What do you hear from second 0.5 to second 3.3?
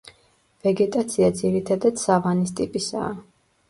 ვეგეტაცია ძირითადად სავანის ტიპისაა.